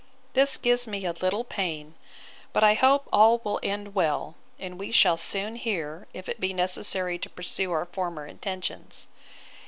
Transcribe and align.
This 0.33 0.57
gives 0.57 0.87
me 0.87 1.05
a 1.05 1.11
little 1.11 1.43
pain; 1.43 1.93
but 2.53 2.63
I 2.63 2.73
hope 2.73 3.07
all 3.13 3.39
will 3.43 3.59
end 3.61 3.93
well, 3.93 4.33
and 4.57 4.79
we 4.79 4.91
shall 4.91 5.15
soon 5.15 5.57
hear, 5.57 6.07
if 6.11 6.27
it 6.27 6.39
be 6.39 6.53
necessary 6.53 7.19
to 7.19 7.29
pursue 7.29 7.71
our 7.71 7.85
former 7.85 8.25
intentions. 8.25 9.05